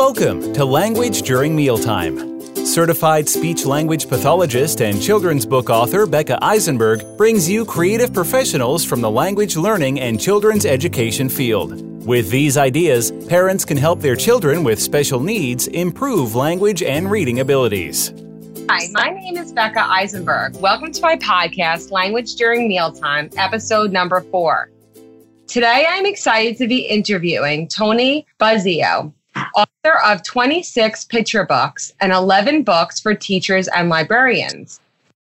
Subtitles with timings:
[0.00, 2.40] Welcome to Language During Mealtime.
[2.64, 9.02] Certified speech language pathologist and children's book author Becca Eisenberg brings you creative professionals from
[9.02, 12.06] the language learning and children's education field.
[12.06, 17.40] With these ideas, parents can help their children with special needs improve language and reading
[17.40, 18.14] abilities.
[18.70, 20.56] Hi, my name is Becca Eisenberg.
[20.62, 24.70] Welcome to my podcast, Language During Mealtime, episode number four.
[25.46, 29.12] Today, I'm excited to be interviewing Toni Buzzeo,
[29.54, 34.80] author of 26 picture books and 11 books for teachers and librarians.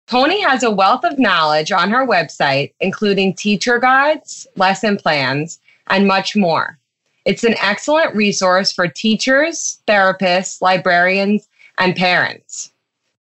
[0.08, 6.08] Toni has a wealth of knowledge on her website, including teacher guides, lesson plans, and
[6.08, 6.78] much more.
[7.26, 11.48] It's an excellent resource for teachers, therapists, librarians,
[11.80, 12.72] and parents.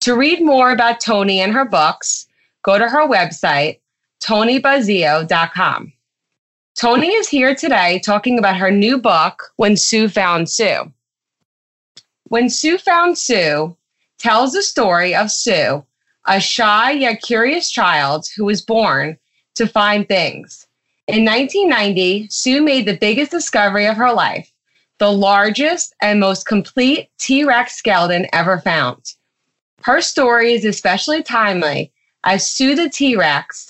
[0.02, 2.28] To read more about Toni and her books,
[2.62, 3.80] go to her website,
[4.22, 5.94] tonibuzzeo.com.
[6.76, 10.92] Toni is here today talking about her new book, When Sue Found Sue.
[12.25, 13.75] When Sue Found Sue
[14.17, 15.84] tells the story of Sue,
[16.25, 19.17] a shy yet curious child who was born
[19.56, 20.67] to find things.
[21.08, 24.52] In 1990, Sue made the biggest discovery of her life
[25.00, 29.14] the largest and most complete T Rex skeleton ever found.
[29.84, 31.92] Her story is especially timely
[32.25, 33.69] as Sue the T Rex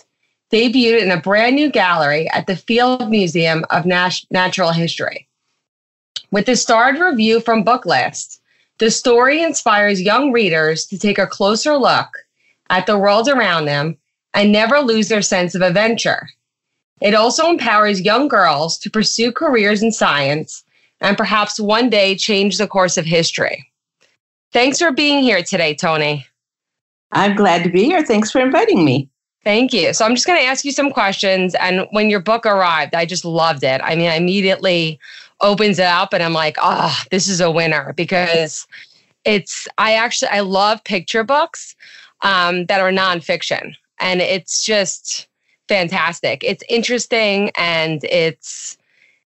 [0.51, 5.27] debuted in a brand new gallery at the Field Museum of Nat- Natural History.
[6.31, 8.39] With the starred review from Booklist,
[8.79, 12.09] the story inspires young readers to take a closer look
[12.69, 13.97] at the world around them
[14.33, 16.29] and never lose their sense of adventure.
[17.01, 20.63] It also empowers young girls to pursue careers in science
[21.01, 23.71] and perhaps one day change the course of history.
[24.51, 26.25] Thanks for being here today, Toni.
[27.11, 28.03] I'm glad to be here.
[28.03, 29.09] Thanks for inviting me.
[29.43, 29.93] Thank you.
[29.93, 31.55] So I'm just going to ask you some questions.
[31.55, 33.79] And when your book arrived, I just loved it.
[33.83, 34.99] I mean, I immediately
[35.41, 38.67] opens it up and I'm like, oh, this is a winner because
[39.23, 41.75] it's, I actually, I love picture books
[42.21, 43.75] um, that are nonfiction.
[43.99, 45.27] And it's just
[45.69, 46.43] fantastic.
[46.43, 48.77] It's interesting and it's,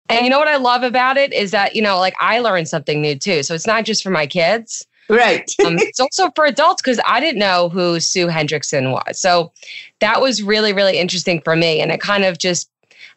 [0.09, 2.67] and you know what I love about it is that, you know, like I learned
[2.67, 3.41] something new too.
[3.41, 4.85] So it's not just for my kids.
[5.09, 5.51] Right.
[5.65, 9.19] um, it's also for adults because I didn't know who Sue Hendrickson was.
[9.19, 9.51] So
[9.99, 11.81] that was really, really interesting for me.
[11.81, 12.69] And it kind of just,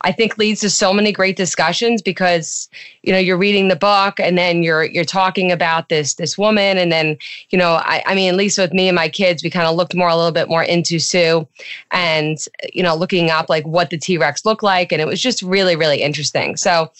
[0.03, 2.69] I think leads to so many great discussions because
[3.03, 6.77] you know you're reading the book and then you're you're talking about this this woman
[6.77, 7.17] and then
[7.49, 9.75] you know I, I mean at least with me and my kids we kind of
[9.75, 11.49] looked more a little bit more into Sue
[11.93, 12.37] and
[12.75, 15.41] you know looking up like what the T Rex looked like and it was just
[15.41, 16.93] really really interesting so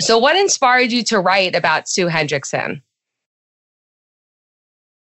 [0.00, 2.80] so what inspired you to write about Sue Hendrickson?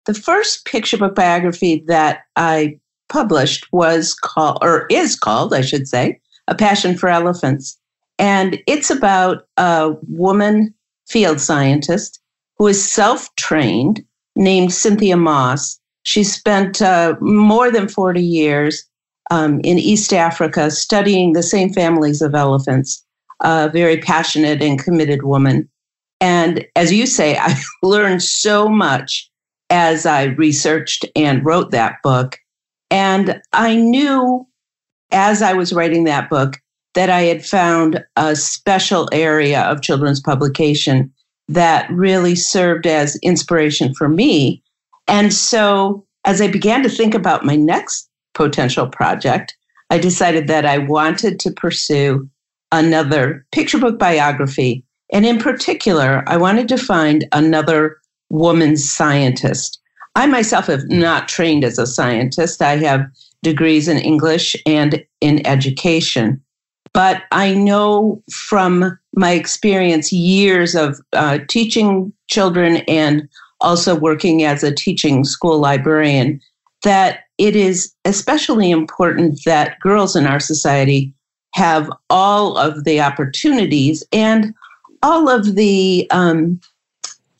[0.06, 2.78] The first picture book biography that I
[3.08, 7.76] published was called, or is called, I should say, A Passion for Elephants.
[8.18, 10.72] And it's about a woman
[11.08, 12.20] field scientist
[12.56, 14.04] who is self trained
[14.36, 15.78] named Cynthia Moss.
[16.04, 18.84] She spent uh, more than 40 years
[19.30, 23.04] um, in East Africa studying the same families of elephants,
[23.40, 25.68] a very passionate and committed woman.
[26.20, 29.28] And as you say, I learned so much
[29.70, 32.38] as I researched and wrote that book.
[32.90, 34.46] And I knew
[35.10, 36.56] as I was writing that book
[36.94, 41.12] that I had found a special area of children's publication
[41.48, 44.62] that really served as inspiration for me.
[45.06, 49.56] And so as I began to think about my next potential project,
[49.90, 52.28] I decided that I wanted to pursue
[52.72, 54.84] another picture book biography.
[55.12, 57.98] And in particular, I wanted to find another
[58.30, 59.80] woman scientist.
[60.14, 62.62] I myself have not trained as a scientist.
[62.62, 63.06] I have
[63.42, 66.42] degrees in English and in education.
[66.92, 73.28] But I know from my experience, years of uh, teaching children and
[73.60, 76.40] also working as a teaching school librarian,
[76.82, 81.12] that it is especially important that girls in our society
[81.54, 84.54] have all of the opportunities and
[85.02, 86.60] all of the um,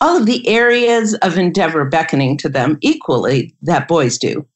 [0.00, 4.46] all of the areas of endeavor beckoning to them equally that boys do.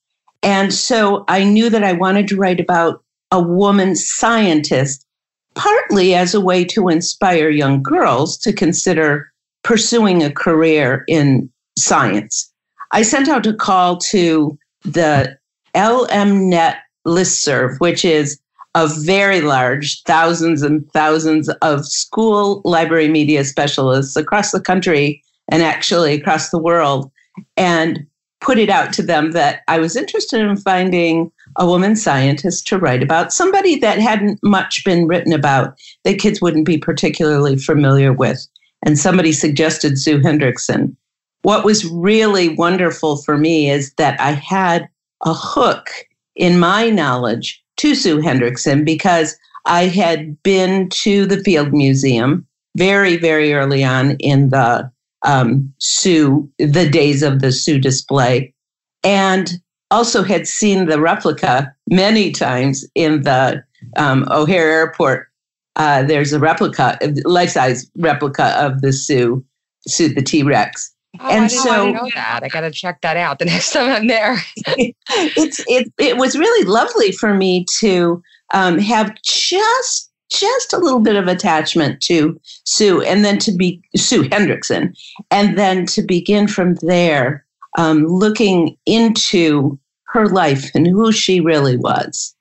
[0.43, 5.07] And so I knew that I wanted to write about a woman scientist,
[5.55, 9.31] partly as a way to inspire young girls to consider
[9.63, 12.51] pursuing a career in science.
[12.93, 15.39] I sent out a call to the
[15.75, 16.77] LMNet
[17.07, 18.41] listserv, which is
[18.75, 25.63] a very large, thousands and thousands of school library media specialists across the country and
[25.63, 27.11] actually across the world
[27.57, 28.07] and
[28.41, 32.79] put it out to them that I was interested in finding a woman scientist to
[32.79, 38.13] write about, somebody that hadn't much been written about that kids wouldn't be particularly familiar
[38.13, 38.47] with.
[38.83, 40.97] and somebody suggested Sue Hendrickson.
[41.43, 44.89] What was really wonderful for me is that I had
[45.25, 45.91] a hook
[46.35, 49.37] in my knowledge to Sue Hendrickson because
[49.67, 54.91] I had been to the Field Museum very, very early on in the
[55.23, 58.55] um, Sue, the days of the Sue display,
[59.03, 59.53] and
[59.91, 63.63] also had seen the replica many times in the
[63.97, 65.29] um, O'Hare Airport.
[65.77, 69.45] Uh, there's a replica, life size replica of the Sue,
[69.87, 70.95] Sue the T Rex.
[71.19, 72.41] Oh, and I so I know that.
[72.43, 74.37] I got to check that out the next time I'm there.
[74.67, 78.23] it's it it was really lovely for me to
[78.53, 83.83] um, have just just a little bit of attachment to Sue, and then to be
[83.97, 84.97] Sue Hendrickson,
[85.31, 87.45] and then to begin from there,
[87.79, 92.35] um, looking into her life and who she really was.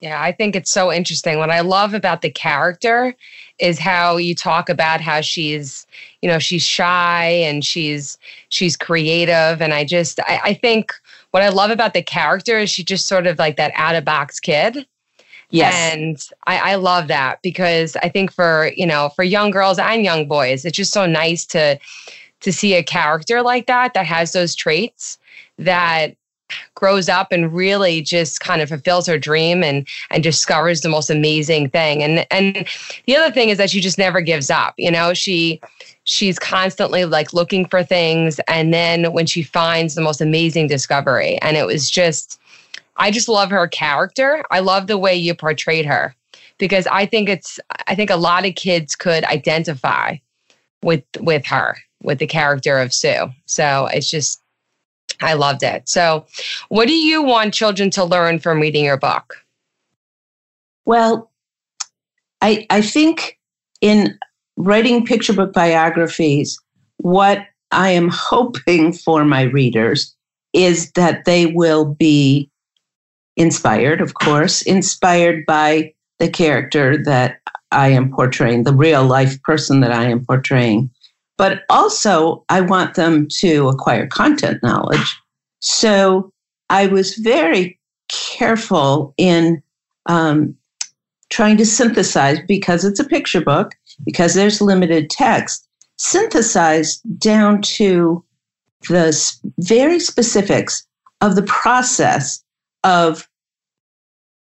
[0.00, 1.38] Yeah, I think it's so interesting.
[1.38, 3.14] What I love about the character
[3.60, 5.86] is how you talk about how she's,
[6.22, 8.18] you know, she's shy and she's
[8.48, 9.62] she's creative.
[9.62, 10.92] And I just I, I think
[11.30, 14.04] what I love about the character is she just sort of like that out of
[14.04, 14.84] box kid.
[15.52, 15.94] Yes.
[15.94, 20.02] And I, I love that because I think for, you know, for young girls and
[20.02, 21.78] young boys, it's just so nice to
[22.40, 25.18] to see a character like that that has those traits
[25.58, 26.16] that
[26.74, 31.08] grows up and really just kind of fulfills her dream and and discovers the most
[31.08, 32.66] amazing thing and and
[33.06, 35.60] the other thing is that she just never gives up you know she
[36.04, 41.38] she's constantly like looking for things and then when she finds the most amazing discovery
[41.40, 42.38] and it was just
[42.96, 46.14] i just love her character i love the way you portrayed her
[46.58, 50.16] because i think it's i think a lot of kids could identify
[50.82, 54.42] with with her with the character of sue so it's just
[55.20, 55.88] I loved it.
[55.88, 56.26] So,
[56.68, 59.36] what do you want children to learn from reading your book?
[60.84, 61.30] Well,
[62.40, 63.38] I I think
[63.80, 64.18] in
[64.56, 66.58] writing picture book biographies,
[66.98, 70.14] what I am hoping for my readers
[70.52, 72.50] is that they will be
[73.36, 77.38] inspired, of course, inspired by the character that
[77.70, 80.90] I am portraying, the real life person that I am portraying,
[81.38, 85.18] but also I want them to acquire content knowledge.
[85.60, 86.32] So
[86.68, 89.62] I was very careful in
[90.06, 90.54] um,
[91.30, 93.72] trying to synthesize because it's a picture book,
[94.04, 98.22] because there's limited text, synthesize down to
[98.88, 99.18] the
[99.58, 100.86] very specifics
[101.20, 102.41] of the process
[102.84, 103.28] of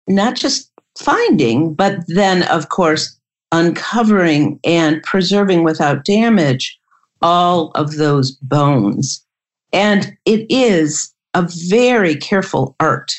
[0.07, 3.17] not just finding, but then, of course,
[3.51, 6.79] uncovering and preserving without damage
[7.21, 9.25] all of those bones.
[9.73, 13.13] And it is a very careful art.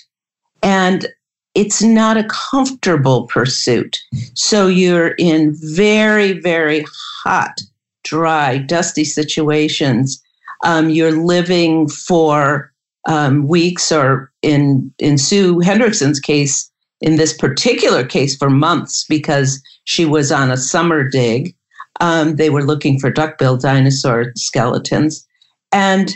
[0.62, 1.08] And
[1.54, 3.98] it's not a comfortable pursuit.
[4.34, 6.84] So you're in very, very
[7.24, 7.60] hot,
[8.04, 10.22] dry, dusty situations.
[10.64, 12.72] Um, you're living for
[13.06, 16.70] um, weeks, or in in Sue Hendrickson's case,
[17.00, 21.55] in this particular case, for months because she was on a summer dig.
[22.00, 25.26] Um, they were looking for duckbill dinosaur skeletons.
[25.73, 26.14] And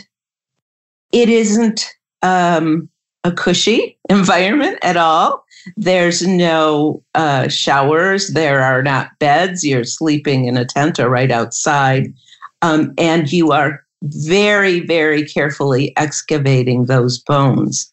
[1.11, 1.85] it isn't
[2.21, 2.89] um,
[3.23, 5.43] a cushy environment at all.
[5.77, 8.29] There's no uh, showers.
[8.29, 9.63] There are not beds.
[9.63, 12.13] You're sleeping in a tent or right outside.
[12.63, 17.91] Um, and you are very, very carefully excavating those bones.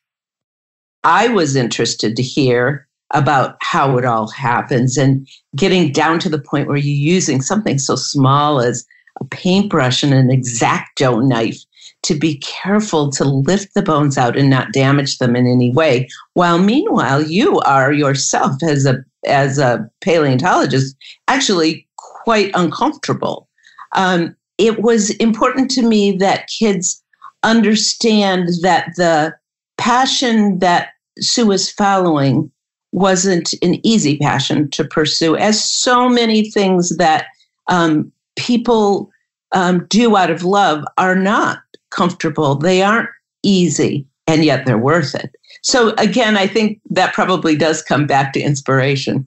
[1.05, 6.41] I was interested to hear about how it all happens and getting down to the
[6.41, 8.85] point where you're using something so small as
[9.21, 11.59] a paintbrush and an exacto knife
[12.03, 16.07] to be careful to lift the bones out and not damage them in any way
[16.35, 20.95] while meanwhile you are yourself as a as a paleontologist
[21.27, 23.49] actually quite uncomfortable
[23.97, 27.03] um, it was important to me that kids
[27.43, 29.35] understand that the
[29.77, 32.51] passion that sue was following
[32.93, 37.27] wasn't an easy passion to pursue, as so many things that
[37.69, 39.11] um, people
[39.53, 41.61] um, do out of love are not
[41.91, 42.55] comfortable.
[42.57, 43.11] They aren't
[43.43, 45.31] easy, and yet they're worth it.
[45.63, 49.27] So, again, I think that probably does come back to inspiration.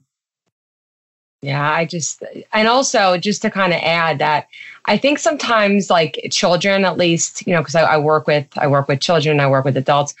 [1.42, 2.22] Yeah, I just,
[2.52, 4.46] and also just to kind of add that
[4.84, 8.68] I think sometimes like children, at least, you know, because I, I, work with, I
[8.68, 10.14] work with children, and I work with adults.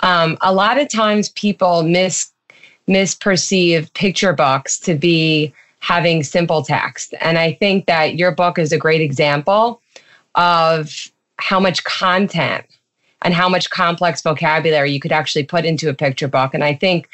[0.00, 2.30] Um, a lot of times people miss
[2.88, 7.14] misperceive picture books to be having simple text.
[7.20, 9.80] And I think that your book is a great example
[10.34, 12.66] of how much content
[13.22, 16.52] and how much complex vocabulary you could actually put into a picture book.
[16.52, 17.08] And I think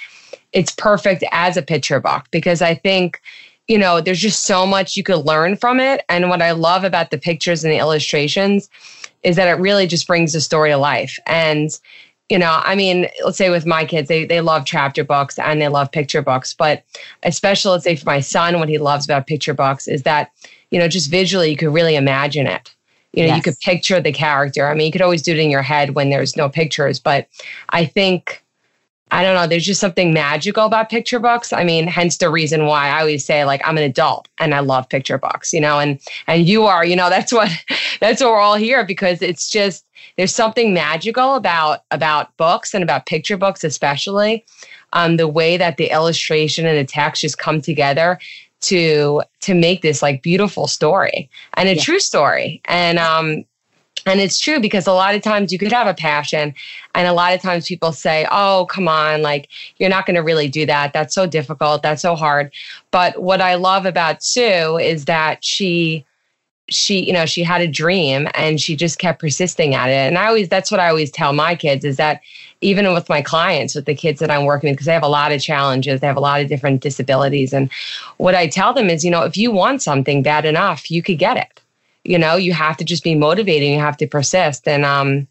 [0.52, 3.20] it's perfect as a picture book because I think
[3.68, 6.04] you know, there's just so much you could learn from it.
[6.08, 8.68] And what I love about the pictures and the illustrations
[9.22, 11.18] is that it really just brings the story to life.
[11.26, 11.70] And,
[12.28, 15.60] you know, I mean, let's say with my kids, they, they love chapter books and
[15.60, 16.54] they love picture books.
[16.54, 16.84] But
[17.22, 20.32] especially, let's say for my son, what he loves about picture books is that,
[20.70, 22.74] you know, just visually, you could really imagine it.
[23.12, 23.36] You know, yes.
[23.36, 24.68] you could picture the character.
[24.68, 27.00] I mean, you could always do it in your head when there's no pictures.
[27.00, 27.28] But
[27.70, 28.42] I think,
[29.10, 31.52] I don't know, there's just something magical about picture books.
[31.52, 34.60] I mean, hence the reason why I always say like I'm an adult and I
[34.60, 37.50] love picture books, you know, and and you are, you know, that's what
[38.00, 39.84] that's what we're all here because it's just
[40.16, 44.44] there's something magical about about books and about picture books especially.
[44.92, 48.18] Um, the way that the illustration and the text just come together
[48.60, 51.82] to to make this like beautiful story and a yeah.
[51.82, 53.44] true story and um
[54.07, 56.54] and it's true because a lot of times you could have a passion,
[56.95, 60.23] and a lot of times people say, Oh, come on, like you're not going to
[60.23, 60.92] really do that.
[60.92, 61.83] That's so difficult.
[61.83, 62.52] That's so hard.
[62.90, 66.04] But what I love about Sue is that she,
[66.69, 69.92] she, you know, she had a dream and she just kept persisting at it.
[69.92, 72.21] And I always, that's what I always tell my kids is that
[72.61, 75.09] even with my clients, with the kids that I'm working with, because they have a
[75.09, 77.52] lot of challenges, they have a lot of different disabilities.
[77.52, 77.71] And
[78.19, 81.19] what I tell them is, you know, if you want something bad enough, you could
[81.19, 81.61] get it
[82.04, 84.66] you know you have to just be motivated you have to persist.
[84.66, 85.26] And um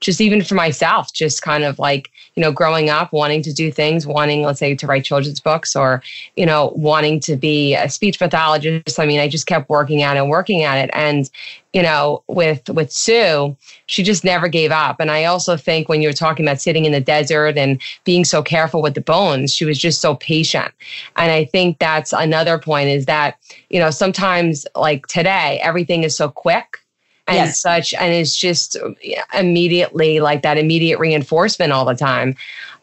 [0.00, 3.70] just even for myself just kind of like you know growing up wanting to do
[3.70, 6.02] things wanting let's say to write children's books or
[6.36, 8.98] you know wanting to be a speech pathologist.
[8.98, 10.90] I mean i just kept working at it and working at it.
[10.92, 11.30] And
[11.72, 14.96] you know with with sue she just never gave up.
[15.00, 18.42] And i also think when you're talking about sitting in the desert and being so
[18.42, 20.72] careful with the bones she was just so patient.
[21.16, 23.38] And i think that's another point is that
[23.70, 26.81] you know sometimes like today everything is so quick
[27.32, 27.60] and yes.
[27.60, 28.76] such and it's just
[29.34, 32.34] immediately like that immediate reinforcement all the time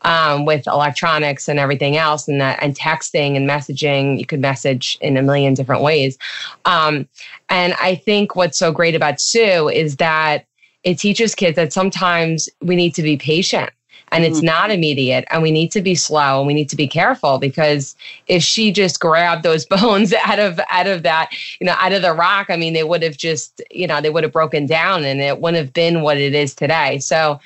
[0.03, 4.17] um, with electronics and everything else and that and texting and messaging.
[4.17, 6.17] You could message in a million different ways.
[6.65, 7.07] Um,
[7.49, 10.45] and i think what's so great about sue is that
[10.83, 13.71] it teaches kids that sometimes we need to be patient
[14.11, 14.47] and it's mm-hmm.
[14.47, 17.95] not immediate and we need to be slow and we need to be careful because
[18.27, 22.01] if she just grabbed those bones out of out of that you know out of
[22.01, 25.03] the rock i mean they would have just you know they would have broken down
[25.03, 26.99] and it wouldn't have been what it is today.
[26.99, 27.39] So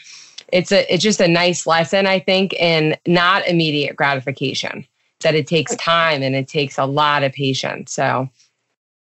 [0.51, 4.85] it's a it's just a nice lesson i think in not immediate gratification
[5.21, 8.29] that it takes time and it takes a lot of patience so.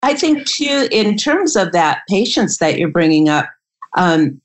[0.02, 3.48] I think too in terms of that patience that you're bringing up
[3.96, 4.40] um,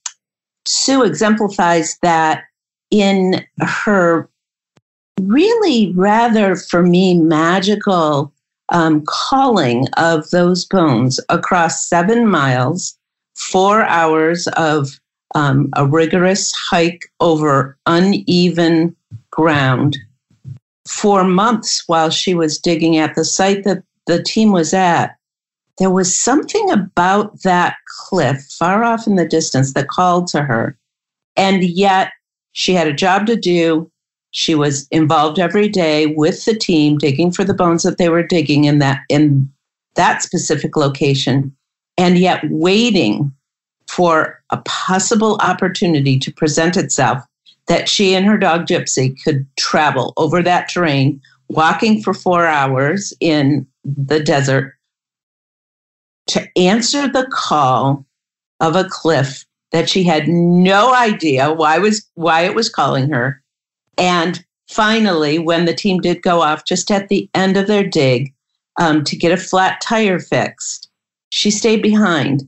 [0.65, 2.43] sue exemplifies that
[2.91, 4.29] in her
[5.21, 8.31] really rather, for me, magical
[8.69, 12.97] um, calling of those bones across seven miles,
[13.35, 14.99] four hours of
[15.35, 18.95] um, a rigorous hike over uneven
[19.31, 19.97] ground
[20.87, 25.15] for months while she was digging at the site that the team was at.
[25.77, 30.77] There was something about that cliff far off in the distance that called to her.
[31.37, 32.11] And yet,
[32.53, 33.89] she had a job to do.
[34.31, 38.23] She was involved every day with the team, digging for the bones that they were
[38.23, 39.51] digging in that in
[39.95, 41.55] that specific location,
[41.97, 43.31] and yet waiting
[43.89, 47.23] for a possible opportunity to present itself
[47.67, 53.13] that she and her dog Gypsy could travel over that terrain, walking for four hours
[53.19, 54.75] in the desert
[56.27, 58.05] to answer the call
[58.59, 63.41] of a cliff that she had no idea why was why it was calling her.
[63.97, 68.33] And finally, when the team did go off just at the end of their dig
[68.79, 70.89] um, to get a flat tire fixed,
[71.29, 72.47] she stayed behind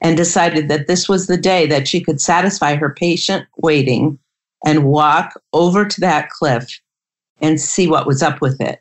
[0.00, 4.18] and decided that this was the day that she could satisfy her patient waiting
[4.64, 6.80] and walk over to that cliff
[7.40, 8.80] and see what was up with it.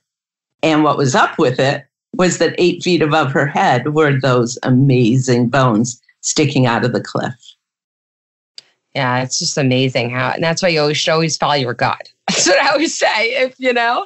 [0.61, 4.57] And what was up with it was that eight feet above her head were those
[4.63, 7.33] amazing bones sticking out of the cliff.
[8.95, 12.11] Yeah, it's just amazing how, and that's why you always should always follow your gut.
[12.29, 13.33] That's what I always say.
[13.35, 14.05] If you know,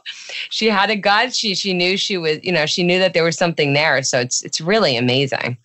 [0.49, 3.23] she had a gut, she she knew she was, you know, she knew that there
[3.23, 4.01] was something there.
[4.01, 5.55] So it's it's really amazing.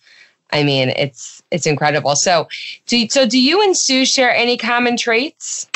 [0.51, 2.15] I mean, it's it's incredible.
[2.15, 2.47] So,
[2.85, 5.67] do so do you and Sue share any common traits?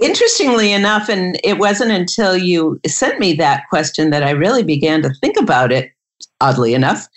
[0.00, 5.02] Interestingly enough, and it wasn't until you sent me that question that I really began
[5.02, 5.90] to think about it.
[6.40, 7.08] Oddly enough,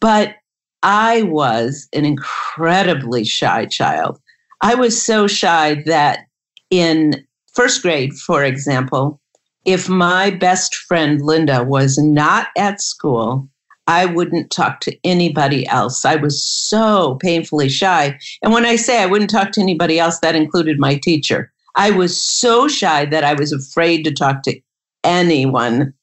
[0.00, 0.36] but
[0.82, 4.20] I was an incredibly shy child.
[4.60, 6.26] I was so shy that
[6.70, 7.24] in
[7.54, 9.20] first grade, for example,
[9.64, 13.48] if my best friend Linda was not at school,
[13.86, 16.04] I wouldn't talk to anybody else.
[16.04, 18.18] I was so painfully shy.
[18.42, 21.50] And when I say I wouldn't talk to anybody else, that included my teacher.
[21.76, 24.60] I was so shy that I was afraid to talk to
[25.04, 25.94] anyone.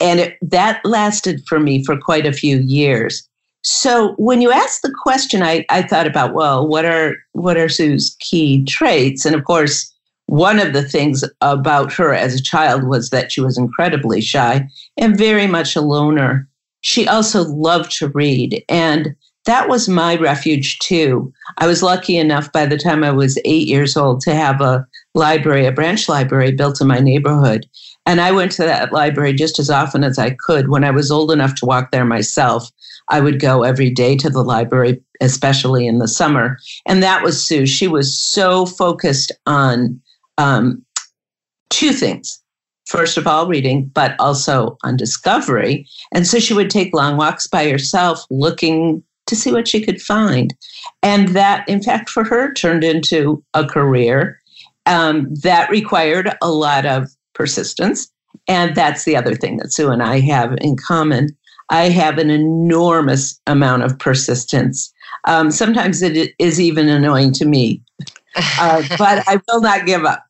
[0.00, 3.28] and it, that lasted for me for quite a few years.
[3.62, 7.68] So when you asked the question, I, I thought about, well, what are what are
[7.68, 9.24] Sue's key traits?
[9.24, 9.92] And of course,
[10.26, 14.68] one of the things about her as a child was that she was incredibly shy
[14.96, 16.48] and very much a loner.
[16.80, 18.64] She also loved to read.
[18.68, 19.14] And
[19.44, 21.32] that was my refuge too.
[21.58, 24.86] I was lucky enough by the time I was eight years old to have a
[25.14, 27.66] library, a branch library built in my neighborhood.
[28.06, 30.68] And I went to that library just as often as I could.
[30.68, 32.70] When I was old enough to walk there myself,
[33.08, 36.58] I would go every day to the library, especially in the summer.
[36.86, 37.66] And that was Sue.
[37.66, 40.00] She was so focused on
[40.38, 40.84] um,
[41.70, 42.38] two things.
[42.86, 45.86] First of all, reading, but also on discovery.
[46.12, 50.02] And so she would take long walks by herself, looking to see what she could
[50.02, 50.54] find.
[51.02, 54.38] And that, in fact, for her turned into a career
[54.86, 58.10] um, that required a lot of persistence.
[58.48, 61.28] And that's the other thing that Sue and I have in common.
[61.70, 64.92] I have an enormous amount of persistence.
[65.26, 67.80] Um, sometimes it is even annoying to me,
[68.58, 70.24] uh, but I will not give up.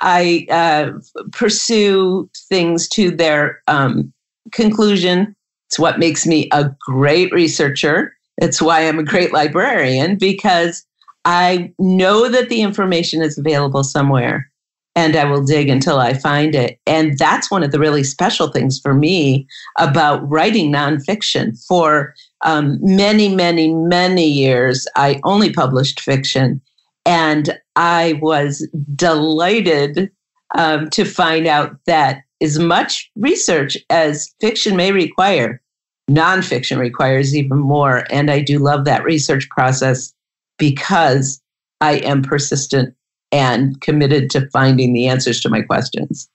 [0.00, 0.92] I uh,
[1.32, 4.12] pursue things to their um,
[4.52, 5.34] conclusion.
[5.68, 8.14] It's what makes me a great researcher.
[8.38, 10.84] It's why I'm a great librarian because
[11.24, 14.50] I know that the information is available somewhere
[14.96, 16.78] and I will dig until I find it.
[16.86, 19.46] And that's one of the really special things for me
[19.78, 21.62] about writing nonfiction.
[21.66, 26.60] For um, many, many, many years, I only published fiction.
[27.04, 30.10] And I was delighted
[30.56, 35.60] um, to find out that as much research as fiction may require,
[36.08, 38.04] nonfiction requires even more.
[38.10, 40.12] And I do love that research process
[40.58, 41.40] because
[41.80, 42.94] I am persistent
[43.34, 46.30] and committed to finding the answers to my questions.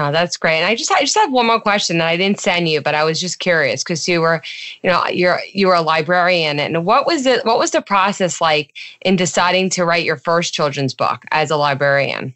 [0.00, 0.58] Oh, that's great.
[0.58, 2.94] And I just I just have one more question that I didn't send you, but
[2.94, 4.42] I was just curious because you were,
[4.82, 7.44] you know, you're you were a librarian, and what was it?
[7.44, 11.56] What was the process like in deciding to write your first children's book as a
[11.56, 12.34] librarian?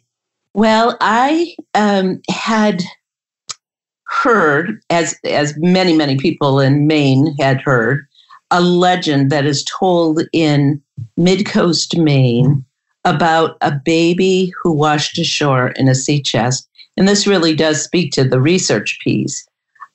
[0.53, 2.81] Well, I um, had
[4.07, 8.05] heard, as as many many people in Maine had heard,
[8.51, 10.81] a legend that is told in
[11.17, 12.65] Midcoast, Maine,
[13.05, 16.67] about a baby who washed ashore in a sea chest.
[16.95, 19.45] And this really does speak to the research piece.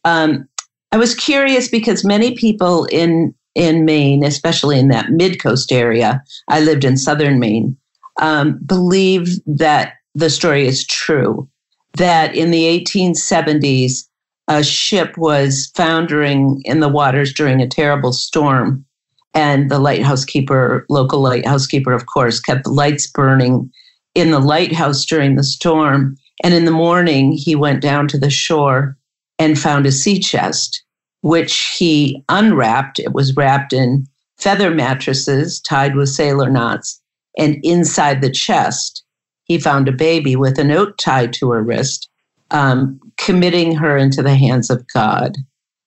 [0.05, 0.49] Um,
[0.93, 6.23] I was curious because many people in in Maine, especially in that mid coast area,
[6.49, 7.77] I lived in southern Maine,
[8.21, 11.49] um, believe that the story is true.
[11.97, 14.07] That in the 1870s,
[14.47, 18.85] a ship was foundering in the waters during a terrible storm
[19.35, 23.71] and the lighthouse keeper, local lighthouse keeper, of course, kept lights burning
[24.15, 26.17] in the lighthouse during the storm.
[26.43, 28.97] And in the morning, he went down to the shore
[29.39, 30.83] and found a sea chest,
[31.21, 32.99] which he unwrapped.
[32.99, 34.07] It was wrapped in
[34.39, 37.01] feather mattresses tied with sailor knots.
[37.37, 39.05] And inside the chest,
[39.45, 42.09] he found a baby with a note tied to her wrist,
[42.51, 45.37] um, committing her into the hands of God.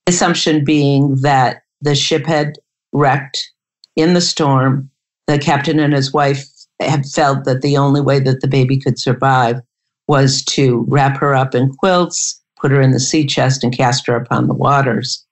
[0.07, 2.57] Assumption being that the ship had
[2.91, 3.51] wrecked
[3.95, 4.89] in the storm.
[5.27, 6.45] The captain and his wife
[6.79, 9.61] had felt that the only way that the baby could survive
[10.07, 14.07] was to wrap her up in quilts, put her in the sea chest, and cast
[14.07, 15.25] her upon the waters.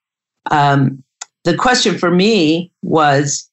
[0.51, 1.03] Um,
[1.43, 3.49] the question for me was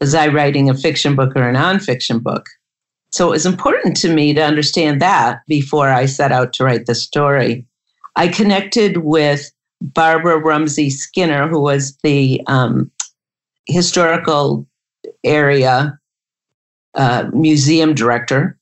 [0.00, 2.46] was I writing a fiction book or a nonfiction book?
[3.12, 6.86] So it was important to me to understand that before I set out to write
[6.86, 7.66] the story.
[8.16, 9.50] I connected with
[9.82, 12.90] Barbara Rumsey Skinner, who was the um,
[13.66, 14.66] historical
[15.24, 15.98] area
[16.94, 18.58] uh, museum director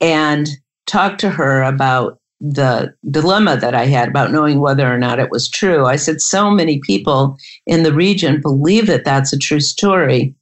[0.00, 0.48] and
[0.86, 5.30] talked to her about the dilemma that I had about knowing whether or not it
[5.30, 5.86] was true.
[5.86, 10.34] I said, So many people in the region believe that that's a true story.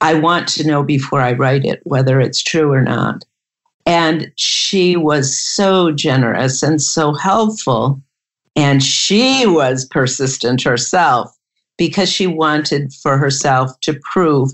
[0.00, 3.24] I want to know before I write it whether it's true or not.
[3.84, 8.00] And she was so generous and so helpful.
[8.54, 11.36] And she was persistent herself
[11.80, 14.50] because she wanted for herself to prove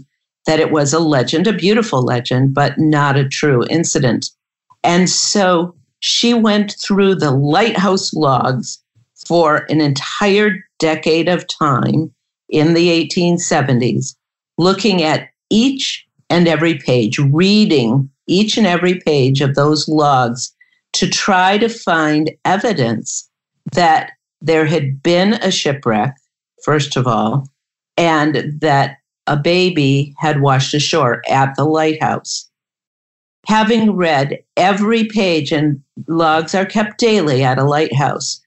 [0.46, 4.30] that it was a legend, a beautiful legend, but not a true incident.
[4.84, 8.80] And so she went through the lighthouse logs
[9.26, 12.14] for an entire decade of time
[12.48, 14.14] in the 1870s,
[14.56, 20.54] looking at each and every page, reading each and every page of those logs
[20.92, 23.28] to try to find evidence
[23.72, 26.14] that there had been a shipwreck
[26.66, 27.48] first of all,
[27.96, 28.98] and that
[29.28, 32.50] a baby had washed ashore at the lighthouse.
[33.46, 38.40] Having read every page, and logs are kept daily at a lighthouse,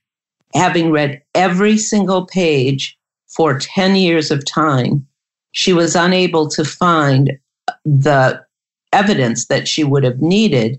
[0.54, 5.08] having read every single page for 10 years of time,
[5.54, 7.32] she was unable to find
[7.86, 8.44] the
[8.92, 10.78] evidence that she would have needed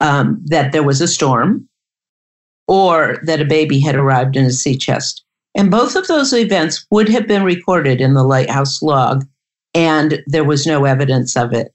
[0.00, 1.68] um, that there was a storm
[2.66, 5.24] or that a baby had arrived in a sea chest.
[5.54, 9.26] And both of those events would have been recorded in the lighthouse log,
[9.74, 11.74] and there was no evidence of it.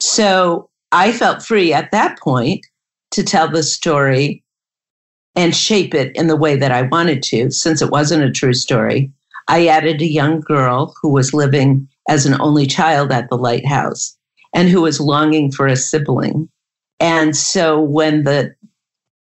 [0.00, 2.66] So I felt free at that point
[3.12, 4.42] to tell the story
[5.36, 8.54] and shape it in the way that I wanted to, since it wasn't a true
[8.54, 9.10] story.
[9.48, 14.16] I added a young girl who was living as an only child at the lighthouse
[14.54, 16.48] and who was longing for a sibling.
[17.00, 18.54] And so when the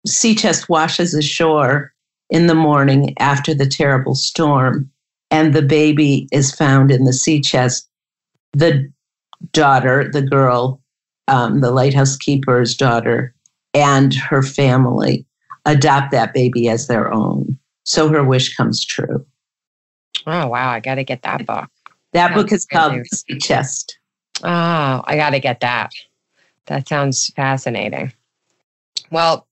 [0.07, 1.93] sea chest washes ashore
[2.31, 4.91] in the morning after the terrible storm
[5.31, 7.89] and the baby is found in the sea chest,
[8.53, 8.91] the
[9.53, 10.81] daughter, the girl,
[11.29, 13.35] um, the lighthouse keeper's daughter,
[13.75, 15.27] and her family
[15.65, 17.59] adopt that baby as their own.
[17.85, 19.27] So her wish comes true.
[20.27, 20.71] Oh, wow.
[20.71, 21.69] I got to get that book.
[22.13, 23.99] That book is called The Sea Chest.
[24.43, 25.91] Oh, I got to get that.
[26.67, 28.13] That sounds fascinating.
[29.11, 29.47] Well,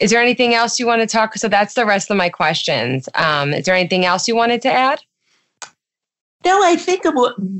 [0.00, 1.34] is there anything else you want to talk?
[1.34, 3.08] So that's the rest of my questions.
[3.14, 5.02] Um, is there anything else you wanted to add?
[6.44, 7.02] No, I think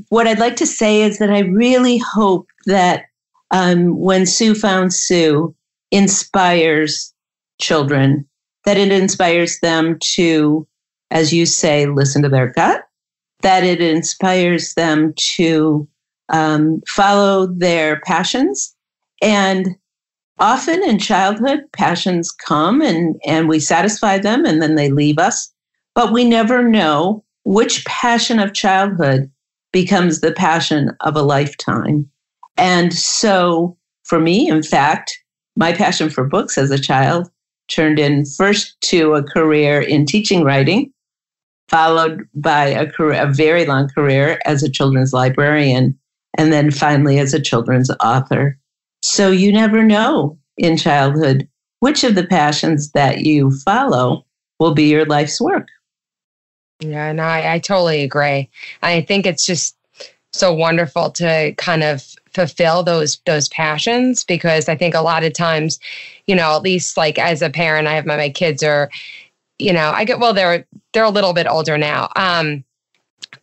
[0.09, 3.05] what, I'd like to say is that I really hope that
[3.51, 5.53] um, when Sue found Sue
[5.91, 7.13] inspires
[7.59, 8.25] children,
[8.65, 10.67] that it inspires them to,
[11.11, 12.83] as you say, listen to their gut,
[13.41, 15.87] that it inspires them to
[16.29, 18.75] um, follow their passions.
[19.21, 19.75] And
[20.39, 25.51] often in childhood, passions come and, and we satisfy them and then they leave us.
[25.95, 29.31] But we never know which passion of childhood
[29.71, 32.09] becomes the passion of a lifetime.
[32.57, 35.17] And so for me, in fact,
[35.55, 37.29] my passion for books as a child
[37.67, 40.91] turned in first to a career in teaching writing,
[41.67, 45.97] followed by a career, a very long career as a children's librarian,
[46.37, 48.57] and then finally as a children's author.
[49.07, 51.47] So you never know in childhood
[51.79, 54.25] which of the passions that you follow
[54.59, 55.69] will be your life's work.
[56.81, 58.49] Yeah, no, I, I totally agree.
[58.81, 59.77] I think it's just
[60.33, 65.33] so wonderful to kind of fulfill those those passions because I think a lot of
[65.33, 65.79] times,
[66.27, 68.89] you know, at least like as a parent, I have my, my kids are,
[69.57, 72.09] you know, I get well, they're they're a little bit older now.
[72.17, 72.65] Um,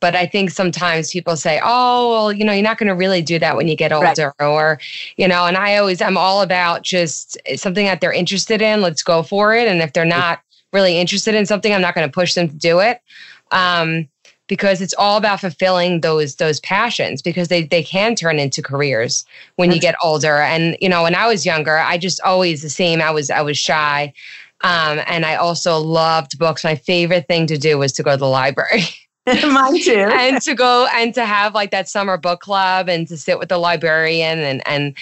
[0.01, 3.23] but I think sometimes people say, "Oh, well, you know, you're not going to really
[3.23, 4.47] do that when you get older," right.
[4.47, 4.79] or,
[5.17, 5.47] you know.
[5.47, 8.81] And I always, I'm all about just something that they're interested in.
[8.81, 9.69] Let's go for it.
[9.69, 10.41] And if they're not
[10.73, 13.01] really interested in something, I'm not going to push them to do it.
[13.51, 14.09] Um,
[14.47, 19.25] because it's all about fulfilling those those passions because they they can turn into careers
[19.57, 22.63] when That's you get older and you know when i was younger i just always
[22.63, 24.13] the same i was i was shy
[24.61, 28.17] um, and i also loved books my favorite thing to do was to go to
[28.17, 28.83] the library
[29.47, 29.93] Mine too.
[30.13, 33.49] and to go and to have like that summer book club and to sit with
[33.49, 34.95] the librarian and and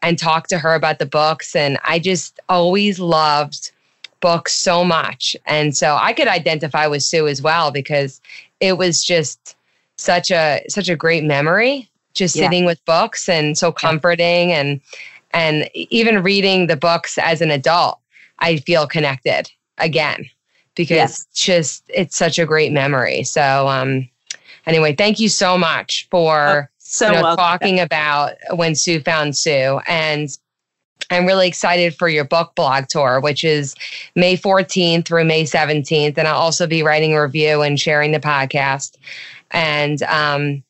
[0.00, 1.56] and talk to her about the books.
[1.56, 3.72] And I just always loved
[4.20, 5.36] books so much.
[5.46, 8.20] And so I could identify with Sue as well because
[8.60, 9.56] it was just
[9.96, 12.44] such a such a great memory just yeah.
[12.44, 14.60] sitting with books and so comforting yeah.
[14.60, 14.80] and
[15.32, 17.98] and even reading the books as an adult
[18.38, 20.28] i feel connected again
[20.78, 21.26] because yes.
[21.34, 23.24] just it's such a great memory.
[23.24, 24.08] So um
[24.64, 29.36] anyway, thank you so much for oh, so you know, talking about when Sue found
[29.36, 30.30] Sue and
[31.10, 33.74] I'm really excited for your book blog tour, which is
[34.14, 36.18] May 14th through May 17th.
[36.18, 38.96] And I'll also be writing a review and sharing the podcast.
[39.50, 40.62] And um,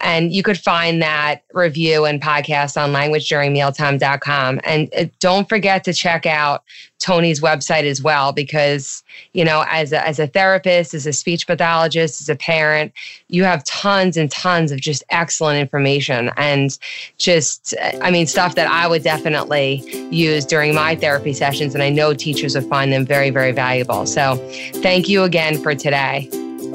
[0.00, 4.60] and you could find that review and podcast on languageduringmealtime.com.
[4.64, 6.64] And uh, don't forget to check out
[6.98, 11.46] Toni's website as well, because, you know, as a, as a therapist, as a speech
[11.46, 12.92] pathologist, as a parent,
[13.28, 16.78] you have tons and tons of just excellent information and
[17.16, 21.74] just, I mean, stuff that I would definitely use during my therapy sessions.
[21.74, 24.04] And I know teachers would find them very, very valuable.
[24.04, 24.36] So
[24.82, 26.28] thank you again for today.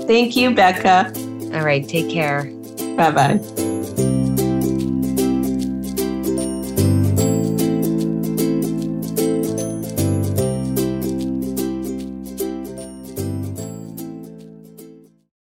[0.07, 1.13] Thank you, Becca.
[1.53, 1.87] All right.
[1.87, 2.54] Take care.
[2.95, 3.74] 拜拜。